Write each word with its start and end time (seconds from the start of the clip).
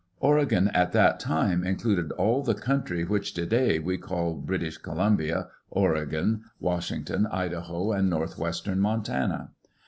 Oregon 0.19 0.69
at 0.73 0.93
that 0.93 1.19
time 1.19 1.63
included 1.63 2.11
all 2.13 2.41
the 2.41 2.55
country 2.55 3.03
which 3.03 3.35
today 3.35 3.77
we 3.77 3.99
call 3.99 4.33
British 4.33 4.79
Columbia, 4.79 5.49
Oregon, 5.69 6.41
Washington, 6.59 7.27
Idaho, 7.27 7.91
and 7.91 8.09
northwestern 8.09 8.79
Montana. 8.79 9.51